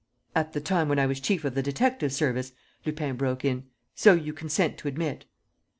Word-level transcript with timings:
.""At 0.35 0.53
the 0.53 0.59
time 0.61 0.89
when 0.89 0.97
I 0.97 1.05
was 1.05 1.19
chief 1.19 1.45
of 1.45 1.53
the 1.53 1.61
detective 1.61 2.11
service," 2.11 2.53
Lupin 2.87 3.17
broke 3.17 3.45
in. 3.45 3.65
"So 3.93 4.15
you 4.15 4.33
consent 4.33 4.79
to 4.79 4.87
admit." 4.87 5.25